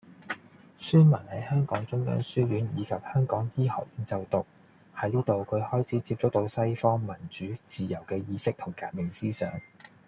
[0.77, 4.43] 孫文喺香港中央書院以及香港醫學院就讀，
[4.95, 9.61] 喺呢度佢開始接觸到西方民主、自由嘅意識同革命思想